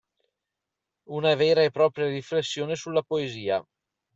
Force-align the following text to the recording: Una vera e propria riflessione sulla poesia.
Una 1.17 1.35
vera 1.35 1.61
e 1.61 1.69
propria 1.69 2.07
riflessione 2.07 2.73
sulla 2.75 3.03
poesia. 3.03 3.63